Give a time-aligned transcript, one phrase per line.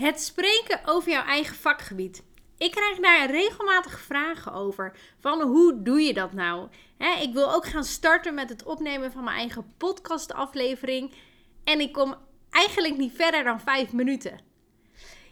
[0.00, 2.22] Het spreken over jouw eigen vakgebied.
[2.58, 4.96] Ik krijg daar regelmatig vragen over.
[5.18, 6.68] Van hoe doe je dat nou?
[7.20, 11.12] ik wil ook gaan starten met het opnemen van mijn eigen podcastaflevering.
[11.64, 12.14] En ik kom
[12.50, 14.40] eigenlijk niet verder dan vijf minuten.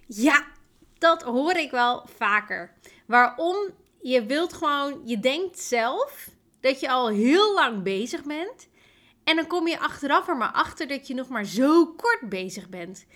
[0.06, 0.46] Ja,
[0.98, 2.74] dat hoor ik wel vaker.
[3.06, 3.56] Waarom?
[4.02, 6.28] Je wilt gewoon, je denkt zelf
[6.60, 8.68] dat je al heel lang bezig bent.
[9.24, 12.68] En dan kom je achteraf er maar achter dat je nog maar zo kort bezig
[12.68, 13.06] bent.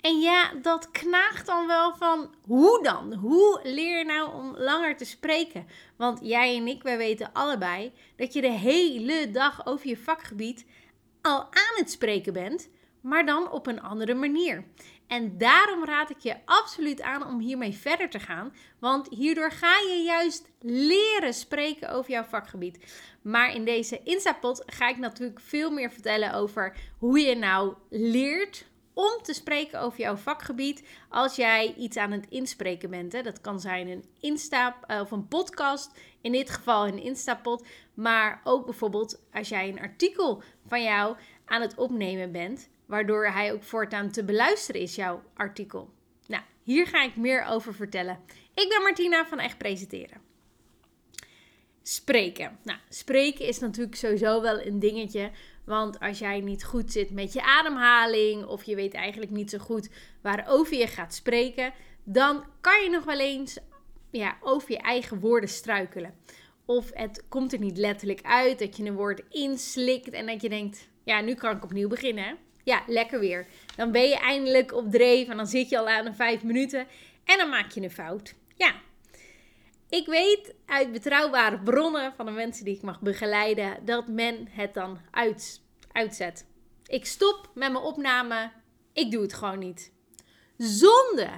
[0.00, 3.14] En ja, dat knaagt dan wel van hoe dan?
[3.14, 5.66] Hoe leer je nou om langer te spreken?
[5.96, 10.66] Want jij en ik, wij weten allebei dat je de hele dag over je vakgebied
[11.22, 12.68] al aan het spreken bent,
[13.00, 14.64] maar dan op een andere manier.
[15.06, 19.78] En daarom raad ik je absoluut aan om hiermee verder te gaan, want hierdoor ga
[19.78, 22.78] je juist leren spreken over jouw vakgebied.
[23.22, 28.68] Maar in deze Instapot ga ik natuurlijk veel meer vertellen over hoe je nou leert
[29.00, 33.12] om te spreken over jouw vakgebied als jij iets aan het inspreken bent.
[33.12, 33.22] Hè.
[33.22, 38.40] Dat kan zijn een Insta eh, of een podcast, in dit geval een Instapot, maar
[38.44, 43.62] ook bijvoorbeeld als jij een artikel van jou aan het opnemen bent, waardoor hij ook
[43.62, 45.90] voortaan te beluisteren is, jouw artikel.
[46.26, 48.20] Nou, hier ga ik meer over vertellen.
[48.54, 50.20] Ik ben Martina van Echt Presenteren.
[51.82, 52.58] Spreken.
[52.62, 55.30] Nou, spreken is natuurlijk sowieso wel een dingetje
[55.70, 59.58] want als jij niet goed zit met je ademhaling of je weet eigenlijk niet zo
[59.58, 59.88] goed
[60.22, 61.72] waarover je gaat spreken,
[62.04, 63.58] dan kan je nog wel eens
[64.10, 66.14] ja, over je eigen woorden struikelen.
[66.64, 70.48] Of het komt er niet letterlijk uit dat je een woord inslikt en dat je
[70.48, 72.38] denkt, ja, nu kan ik opnieuw beginnen.
[72.64, 73.46] Ja, lekker weer.
[73.76, 76.86] Dan ben je eindelijk op dreef en dan zit je al aan de vijf minuten
[77.24, 78.34] en dan maak je een fout.
[78.56, 78.74] Ja,
[79.90, 84.74] ik weet uit betrouwbare bronnen van de mensen die ik mag begeleiden dat men het
[84.74, 85.60] dan uit,
[85.92, 86.46] uitzet.
[86.86, 88.52] Ik stop met mijn opname.
[88.92, 89.92] Ik doe het gewoon niet.
[90.56, 91.28] Zonde.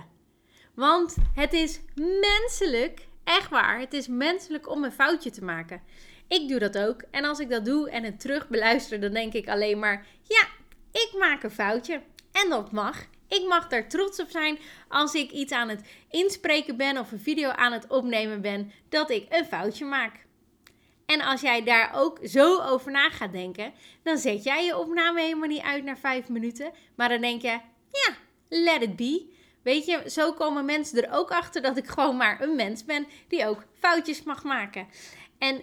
[0.74, 1.80] Want het is
[2.20, 5.82] menselijk, echt waar, het is menselijk om een foutje te maken.
[6.28, 7.02] Ik doe dat ook.
[7.10, 10.46] En als ik dat doe en het terug beluister, dan denk ik alleen maar: ja,
[10.90, 12.02] ik maak een foutje.
[12.32, 13.06] En dat mag.
[13.32, 17.20] Ik mag daar trots op zijn als ik iets aan het inspreken ben of een
[17.20, 20.26] video aan het opnemen ben, dat ik een foutje maak.
[21.06, 23.72] En als jij daar ook zo over na gaat denken,
[24.02, 26.72] dan zet jij je opname helemaal niet uit naar vijf minuten.
[26.94, 27.60] Maar dan denk je,
[27.90, 28.14] ja,
[28.48, 29.30] let it be.
[29.62, 33.06] Weet je, zo komen mensen er ook achter dat ik gewoon maar een mens ben
[33.28, 34.88] die ook foutjes mag maken.
[35.38, 35.62] En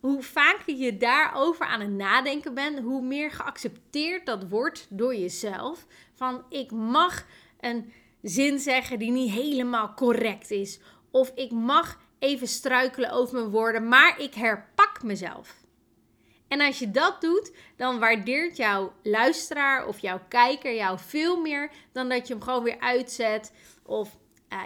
[0.00, 5.86] hoe vaker je daarover aan het nadenken bent, hoe meer geaccepteerd dat wordt door jezelf.
[6.14, 7.24] Van ik mag
[7.60, 10.80] een zin zeggen die niet helemaal correct is.
[11.10, 15.54] Of ik mag even struikelen over mijn woorden, maar ik herpak mezelf.
[16.48, 21.70] En als je dat doet, dan waardeert jouw luisteraar of jouw kijker jou veel meer
[21.92, 23.52] dan dat je hem gewoon weer uitzet.
[23.82, 24.18] Of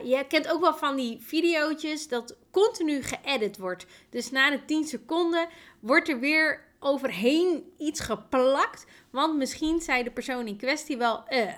[0.05, 3.87] je kent ook wel van die video's dat continu geëdit wordt.
[4.11, 5.49] Dus na de 10 seconden
[5.81, 8.87] wordt er weer overheen iets geplakt.
[9.11, 11.55] Want misschien zei de persoon in kwestie wel eh.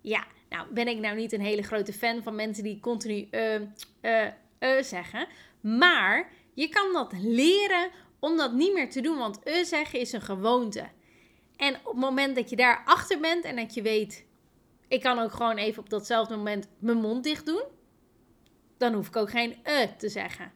[0.00, 3.54] Ja, nou ben ik nou niet een hele grote fan van mensen die continu eh,
[4.00, 4.26] eh,
[4.58, 5.26] eh zeggen.
[5.60, 9.18] Maar je kan dat leren om dat niet meer te doen.
[9.18, 10.88] Want eh zeggen is een gewoonte.
[11.56, 14.24] En op het moment dat je daar achter bent en dat je weet
[14.88, 17.62] ik kan ook gewoon even op datzelfde moment mijn mond dicht doen.
[18.78, 20.52] Dan hoef ik ook geen eh te zeggen.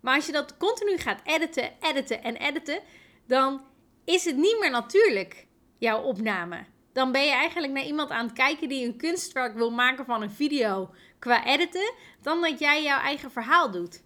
[0.00, 2.80] Maar als je dat continu gaat editen, editen en editen,
[3.26, 3.60] dan
[4.04, 5.46] is het niet meer natuurlijk,
[5.78, 6.64] jouw opname.
[6.92, 10.22] Dan ben je eigenlijk naar iemand aan het kijken die een kunstwerk wil maken van
[10.22, 11.92] een video qua editen,
[12.22, 14.02] dan dat jij jouw eigen verhaal doet.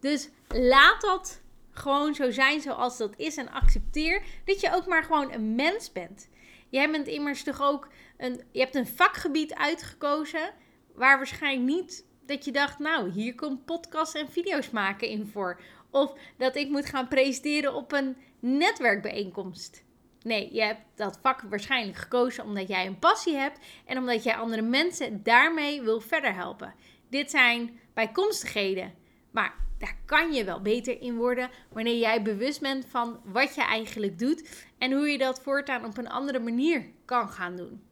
[0.00, 1.40] Dus laat dat
[1.70, 5.92] gewoon zo zijn zoals dat is en accepteer dat je ook maar gewoon een mens
[5.92, 6.28] bent.
[6.76, 10.50] Jij bent immers toch ook een, je hebt een vakgebied uitgekozen
[10.94, 15.60] waar waarschijnlijk niet dat je dacht, nou, hier komt podcasts en video's maken in voor.
[15.90, 19.84] Of dat ik moet gaan presenteren op een netwerkbijeenkomst.
[20.22, 24.36] Nee, je hebt dat vak waarschijnlijk gekozen omdat jij een passie hebt en omdat jij
[24.36, 26.74] andere mensen daarmee wil verder helpen.
[27.10, 28.94] Dit zijn bijkomstigheden,
[29.30, 33.62] maar daar kan je wel beter in worden wanneer jij bewust bent van wat je
[33.62, 37.82] eigenlijk doet en hoe je dat voortaan op een andere manier kan gaan doen.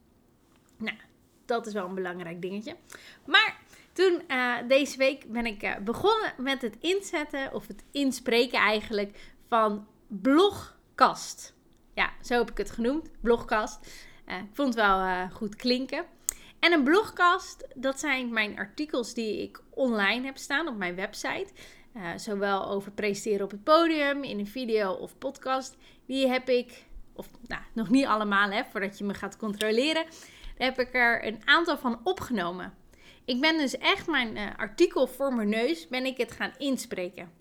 [0.77, 0.97] Nou,
[1.45, 2.77] dat is wel een belangrijk dingetje.
[3.27, 3.59] Maar
[3.93, 9.33] toen uh, deze week ben ik uh, begonnen met het inzetten of het inspreken eigenlijk
[9.49, 11.55] van blogkast.
[11.95, 13.79] Ja, zo heb ik het genoemd, blogkast.
[14.29, 16.05] Uh, ik vond het wel goed klinken.
[16.64, 21.46] En een blogkast, dat zijn mijn artikels die ik online heb staan op mijn website.
[22.16, 25.76] zowel over presenteren op het podium, in een video of podcast.
[26.06, 30.05] Die heb ik, of nou, nog niet allemaal hè, voordat je me gaat controleren.
[30.56, 32.75] Heb ik er een aantal van opgenomen.
[33.25, 37.32] Ik ben dus echt mijn uh, artikel voor mijn neus, ben ik het gaan inspreken.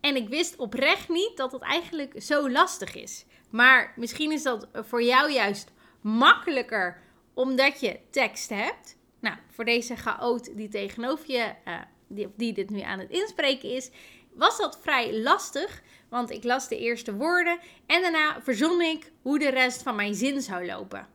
[0.00, 3.24] En ik wist oprecht niet dat het eigenlijk zo lastig is.
[3.50, 7.04] Maar misschien is dat voor jou juist makkelijker
[7.36, 8.96] omdat je tekst hebt.
[9.20, 13.70] Nou, voor deze chaot die tegenover je, uh, die, die dit nu aan het inspreken
[13.70, 13.90] is,
[14.32, 15.82] was dat vrij lastig.
[16.08, 20.14] Want ik las de eerste woorden en daarna verzon ik hoe de rest van mijn
[20.14, 21.08] zin zou lopen.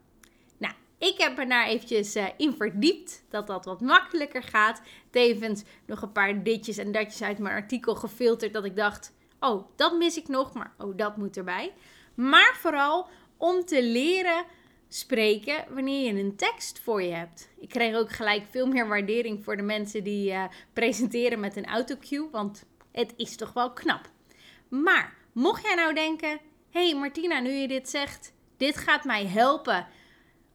[0.58, 4.82] Nou, ik heb er daar eventjes uh, in verdiept dat dat wat makkelijker gaat.
[5.10, 9.68] Tevens nog een paar ditjes en datjes uit mijn artikel gefilterd dat ik dacht, oh,
[9.76, 11.74] dat mis ik nog, maar oh, dat moet erbij.
[12.16, 13.08] Maar vooral
[13.38, 14.46] om te leren
[14.94, 17.50] spreken wanneer je een tekst voor je hebt.
[17.60, 20.44] Ik kreeg ook gelijk veel meer waardering voor de mensen die uh,
[20.74, 24.10] presenteren met een autocue, want het is toch wel knap.
[24.70, 26.40] Maar mocht jij nou denken:
[26.70, 29.88] hey Martina, nu je dit zegt, dit gaat mij helpen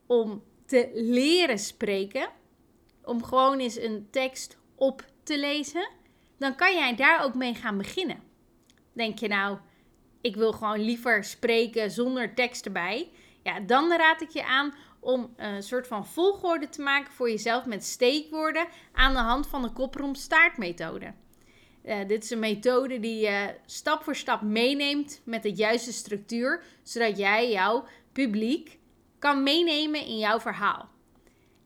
[0.06, 2.28] om te leren spreken,
[3.02, 5.88] om gewoon eens een tekst op te lezen,
[6.38, 8.22] dan kan jij daar ook mee gaan beginnen.
[8.92, 9.58] Denk je nou,
[10.20, 13.10] ik wil gewoon liever spreken zonder tekst erbij.
[13.46, 17.64] Ja, dan raad ik je aan om een soort van volgorde te maken voor jezelf
[17.64, 21.12] met steekwoorden aan de hand van de kopromstaartmethode.
[21.84, 26.62] Uh, dit is een methode die je stap voor stap meeneemt met de juiste structuur,
[26.82, 28.78] zodat jij jouw publiek
[29.19, 30.88] kan meenemen in jouw verhaal.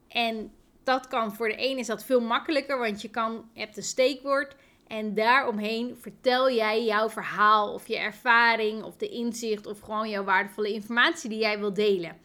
[0.09, 0.53] En
[0.85, 3.83] dat kan voor de een is dat veel makkelijker, want je, kan, je hebt een
[3.83, 4.56] steekwoord
[4.90, 10.25] en daaromheen vertel jij jouw verhaal of je ervaring of de inzicht of gewoon jouw
[10.25, 12.16] waardevolle informatie die jij wil delen.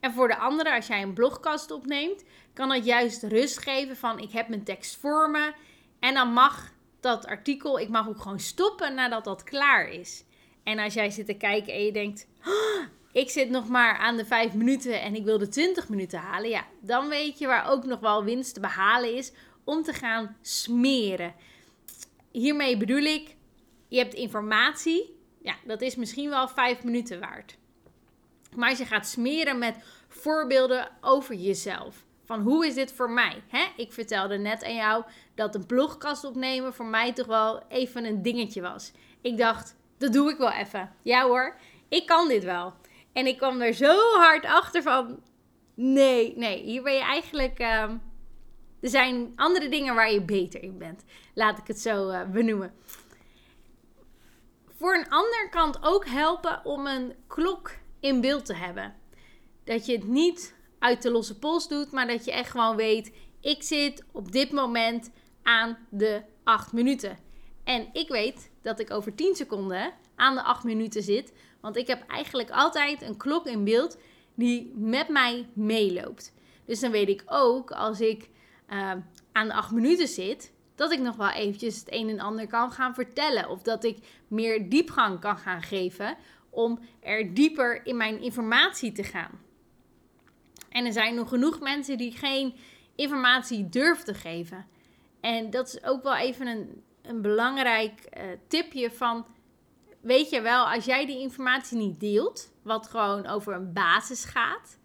[0.00, 4.18] En voor de andere, als jij een blogkast opneemt, kan dat juist rust geven van
[4.18, 5.52] ik heb mijn tekst voor me
[6.00, 10.24] en dan mag dat artikel, ik mag ook gewoon stoppen nadat dat klaar is.
[10.62, 14.16] En als jij zit te kijken en je denkt, oh, ik zit nog maar aan
[14.16, 17.70] de 5 minuten en ik wil de 20 minuten halen, ja, dan weet je waar
[17.70, 19.32] ook nog wel winst te behalen is
[19.64, 21.34] om te gaan smeren.
[22.32, 23.36] Hiermee bedoel ik,
[23.88, 27.56] je hebt informatie, ja, dat is misschien wel 5 minuten waard.
[28.56, 29.76] Maar als je gaat smeren met
[30.08, 32.04] voorbeelden over jezelf.
[32.24, 33.42] Van hoe is dit voor mij?
[33.76, 38.22] Ik vertelde net aan jou dat een blogkast opnemen voor mij toch wel even een
[38.22, 38.92] dingetje was.
[39.20, 40.92] Ik dacht, dat doe ik wel even.
[41.02, 41.56] Ja hoor,
[41.88, 42.72] ik kan dit wel.
[43.12, 45.22] En ik kwam er zo hard achter van,
[45.74, 47.58] nee, nee, hier ben je eigenlijk...
[47.58, 47.96] Ehm,
[48.82, 51.04] er zijn andere dingen waar je beter in bent.
[51.34, 52.74] Laat ik het zo uh, benoemen.
[54.78, 57.70] Voor een ander kan het ook helpen om een klok
[58.00, 58.94] in beeld te hebben.
[59.64, 63.12] Dat je het niet uit de losse pols doet, maar dat je echt gewoon weet:
[63.40, 65.10] ik zit op dit moment
[65.42, 67.18] aan de 8 minuten.
[67.64, 71.86] En ik weet dat ik over 10 seconden aan de 8 minuten zit, want ik
[71.86, 73.96] heb eigenlijk altijd een klok in beeld
[74.34, 76.34] die met mij meeloopt.
[76.64, 78.30] Dus dan weet ik ook als ik
[78.72, 78.92] uh,
[79.32, 82.72] aan de 8 minuten zit, dat ik nog wel eventjes het een en ander kan
[82.72, 83.48] gaan vertellen.
[83.48, 83.98] Of dat ik
[84.28, 86.16] meer diepgang kan gaan geven
[86.50, 89.40] om er dieper in mijn informatie te gaan.
[90.68, 92.54] En er zijn nog genoeg mensen die geen
[92.94, 94.66] informatie durven te geven.
[95.20, 99.26] En dat is ook wel even een, een belangrijk uh, tipje van...
[100.00, 104.78] Weet je wel, als jij die informatie niet deelt, wat gewoon over een basis gaat...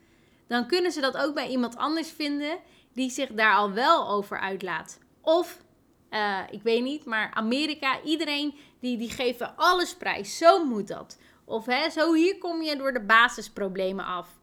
[0.47, 2.59] dan kunnen ze dat ook bij iemand anders vinden
[2.97, 4.99] die zich daar al wel over uitlaat.
[5.21, 5.63] Of,
[6.09, 10.37] uh, ik weet niet, maar Amerika, iedereen die, die geven alles prijs.
[10.37, 11.19] Zo moet dat.
[11.45, 14.39] Of hè, zo hier kom je door de basisproblemen af.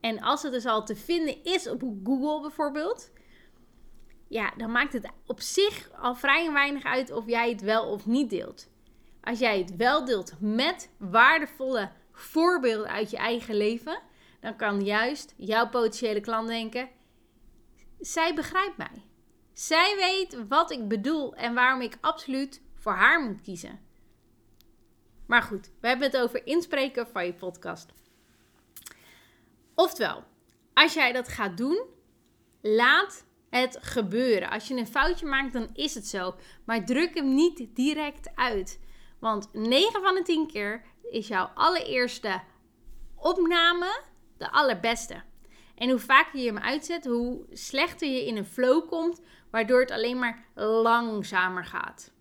[0.00, 3.10] En als het dus al te vinden is op Google bijvoorbeeld,
[4.28, 8.06] ja, dan maakt het op zich al vrij weinig uit of jij het wel of
[8.06, 8.68] niet deelt.
[9.22, 13.98] Als jij het wel deelt met waardevolle voorbeelden uit je eigen leven,
[14.40, 16.88] dan kan juist jouw potentiële klant denken:
[18.06, 19.04] zij begrijpt mij.
[19.52, 23.80] Zij weet wat ik bedoel en waarom ik absoluut voor haar moet kiezen.
[25.26, 27.92] Maar goed, we hebben het over inspreken van je podcast.
[29.74, 30.24] Oftewel,
[30.74, 31.84] als jij dat gaat doen,
[32.60, 34.50] laat het gebeuren.
[34.50, 36.34] Als je een foutje maakt, dan is het zo.
[36.64, 38.80] Maar druk hem niet direct uit.
[39.18, 42.42] Want 9 van de 10 keer is jouw allereerste
[43.14, 44.02] opname
[44.38, 45.22] de allerbeste.
[45.74, 49.90] En hoe vaker je hem uitzet, hoe slechter je in een flow komt, waardoor het
[49.90, 52.12] alleen maar langzamer gaat.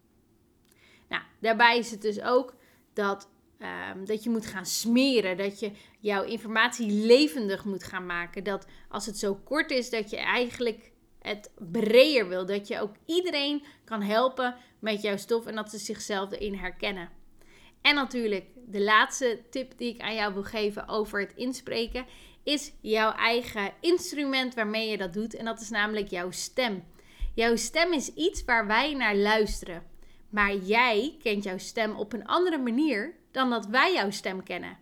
[1.10, 2.56] Nou, daarbij is het dus ook
[2.94, 3.28] dat
[3.64, 5.38] Ehm, dat je moet gaan smeren.
[5.38, 8.44] Dat je jouw informatie levendig moet gaan maken.
[8.44, 10.92] Dat als het zo kort is, dat je eigenlijk
[11.22, 12.46] het breder wil.
[12.46, 17.10] Dat je ook iedereen kan helpen met jouw stof en dat ze zichzelf erin herkennen.
[17.82, 22.06] En natuurlijk, de laatste tip die ik aan jou wil geven over het inspreken,
[22.44, 25.36] is jouw eigen instrument waarmee je dat doet.
[25.36, 26.84] En dat is namelijk jouw stem.
[27.34, 29.84] Jouw stem is iets waar wij naar luisteren.
[30.30, 34.78] Maar jij kent jouw stem op een andere manier dan dat wij jouw stem kennen.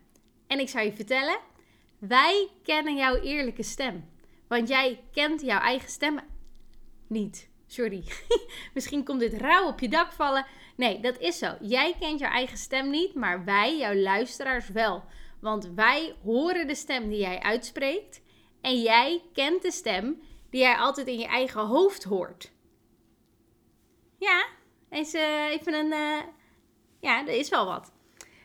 [0.46, 1.38] En ik zou je vertellen,
[1.98, 4.10] wij kennen jouw eerlijke stem.
[4.48, 6.20] Want jij kent jouw eigen stem
[7.06, 7.48] niet.
[7.66, 8.04] Sorry.
[8.74, 10.46] Misschien komt dit rauw op je dak vallen.
[10.76, 11.56] Nee, dat is zo.
[11.60, 15.04] Jij kent jouw eigen stem niet, maar wij, jouw luisteraars, wel.
[15.42, 18.22] Want wij horen de stem die jij uitspreekt.
[18.60, 22.52] En jij kent de stem die jij altijd in je eigen hoofd hoort.
[24.18, 24.46] Ja,
[24.90, 25.92] is even een.
[25.92, 26.20] Uh,
[27.00, 27.92] ja, er is wel wat.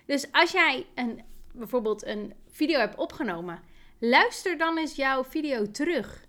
[0.05, 1.23] Dus als jij een,
[1.53, 3.63] bijvoorbeeld een video hebt opgenomen,
[3.99, 6.25] luister dan eens jouw video terug.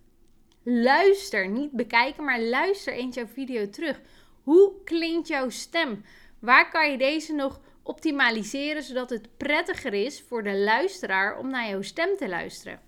[0.62, 4.00] Luister, niet bekijken, maar luister eens jouw video terug.
[4.42, 6.04] Hoe klinkt jouw stem?
[6.38, 11.68] Waar kan je deze nog optimaliseren zodat het prettiger is voor de luisteraar om naar
[11.68, 12.80] jouw stem te luisteren?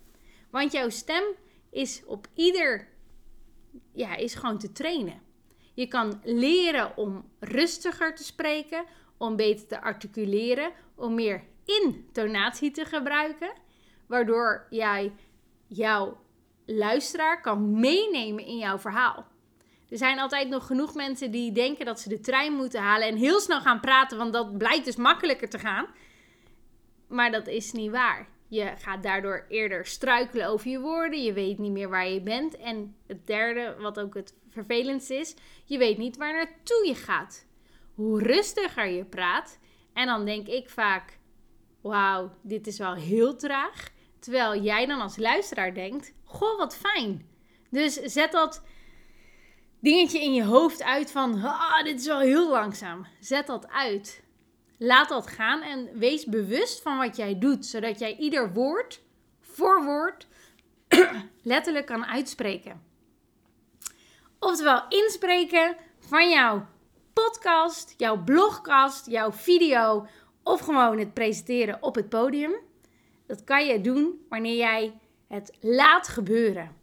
[0.50, 1.24] Want jouw stem
[1.70, 2.88] is op ieder
[3.92, 5.22] ja, is gewoon te trainen.
[5.74, 8.84] Je kan leren om rustiger te spreken,
[9.16, 13.52] om beter te articuleren, om meer intonatie te gebruiken,
[14.06, 15.12] waardoor jij
[15.66, 16.20] jouw
[16.66, 19.26] luisteraar kan meenemen in jouw verhaal.
[19.90, 23.16] Er zijn altijd nog genoeg mensen die denken dat ze de trein moeten halen en
[23.16, 25.86] heel snel gaan praten, want dat blijkt dus makkelijker te gaan.
[27.08, 28.28] Maar dat is niet waar.
[28.48, 31.22] Je gaat daardoor eerder struikelen over je woorden.
[31.22, 32.56] Je weet niet meer waar je bent.
[32.56, 37.46] En het derde, wat ook het vervelendste is, je weet niet waar naartoe je gaat.
[37.94, 39.58] Hoe rustiger je praat.
[39.92, 41.18] En dan denk ik vaak:
[41.80, 43.88] wauw, dit is wel heel traag.
[44.18, 47.28] Terwijl jij dan als luisteraar denkt: goh, wat fijn.
[47.70, 48.62] Dus zet dat
[49.80, 53.06] dingetje in je hoofd uit van: ah, dit is wel heel langzaam.
[53.20, 54.22] Zet dat uit.
[54.78, 59.00] Laat dat gaan en wees bewust van wat jij doet, zodat jij ieder woord
[59.40, 60.26] voor woord
[61.42, 62.82] letterlijk kan uitspreken.
[64.38, 66.66] Oftewel inspreken van jouw
[67.12, 70.06] podcast, jouw blogcast, jouw video
[70.42, 72.52] of gewoon het presenteren op het podium.
[73.26, 76.79] Dat kan je doen wanneer jij het laat gebeuren.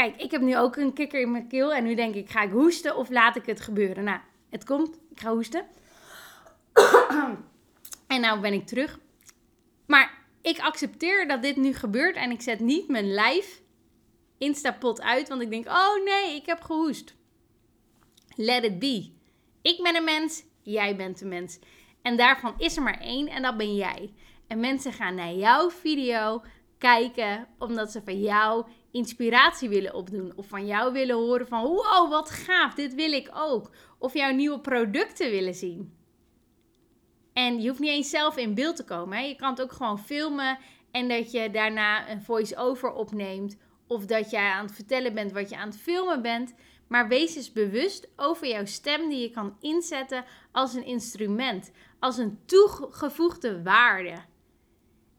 [0.00, 2.42] Kijk, ik heb nu ook een kikker in mijn keel en nu denk ik, ga
[2.42, 4.04] ik hoesten of laat ik het gebeuren?
[4.04, 5.66] Nou, het komt, ik ga hoesten.
[8.06, 8.98] en nou ben ik terug.
[9.86, 13.62] Maar ik accepteer dat dit nu gebeurt en ik zet niet mijn lijf
[14.38, 17.14] Instapot uit, want ik denk, oh nee, ik heb gehoest.
[18.36, 19.12] Let it be.
[19.62, 21.58] Ik ben een mens, jij bent een mens.
[22.02, 24.12] En daarvan is er maar één en dat ben jij.
[24.46, 26.42] En mensen gaan naar jouw video
[26.78, 30.32] kijken omdat ze van jou inspiratie willen opdoen.
[30.36, 33.70] Of van jou willen horen van, wow, wat gaaf, dit wil ik ook.
[33.98, 35.98] Of jouw nieuwe producten willen zien.
[37.32, 39.28] En je hoeft niet eens zelf in beeld te komen.
[39.28, 40.58] Je kan het ook gewoon filmen
[40.90, 43.56] en dat je daarna een voice-over opneemt.
[43.86, 46.54] Of dat jij aan het vertellen bent wat je aan het filmen bent.
[46.86, 51.72] Maar wees eens bewust over jouw stem die je kan inzetten als een instrument.
[51.98, 54.14] Als een toegevoegde waarde.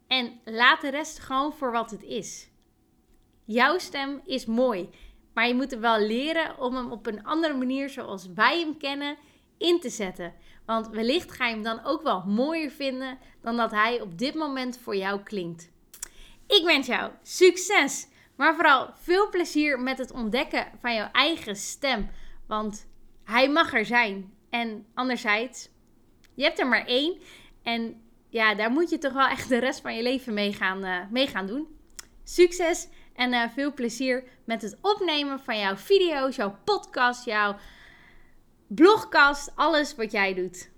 [0.08, 2.51] En laat de rest gewoon voor wat het is.
[3.52, 4.90] Jouw stem is mooi.
[5.34, 8.78] Maar je moet er wel leren om hem op een andere manier zoals wij hem
[8.78, 9.18] kennen
[9.58, 10.34] in te zetten.
[10.66, 14.36] Want wellicht ga je hem dan ook wel mooier vinden dan dat hij op dit
[14.36, 15.72] moment voor jou klinkt.
[16.48, 22.10] Ik wens jou succes, maar vooral veel plezier met het ontdekken van jouw eigen stem.
[22.48, 22.88] Want
[23.24, 24.34] hij mag er zijn.
[24.50, 25.70] En anderzijds,
[26.34, 27.18] je hebt er maar één.
[27.64, 30.86] En ja, daar moet je toch wel echt de rest van je leven mee gaan,
[30.86, 31.68] uh, mee gaan doen.
[32.24, 37.56] Succes en uh, veel plezier met het opnemen van jouw video's, jouw podcast, jouw
[38.68, 40.71] blogcast, alles wat jij doet.